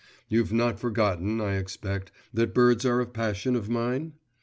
[0.27, 4.13] You've not forgotten, I expect, that birds are a passion of mine?